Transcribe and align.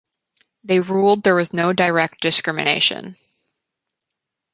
They 0.63 0.79
ruled 0.79 1.21
there 1.21 1.35
was 1.35 1.53
no 1.53 1.73
direct 1.73 2.21
discrimination. 2.21 3.17